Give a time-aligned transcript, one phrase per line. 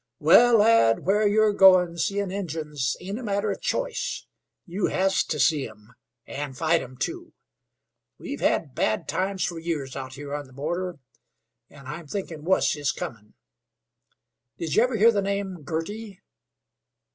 [0.17, 4.25] "Well, lad, where you're goin' seein' Injuns ain't a matter of choice.
[4.65, 5.93] You has to see 'em,
[6.25, 7.33] and fight 'em, too.
[8.17, 10.97] We've had bad times for years out here on the border,
[11.69, 13.35] and I'm thinkin' wuss is comin'.
[14.57, 16.19] Did ye ever hear the name Girty?"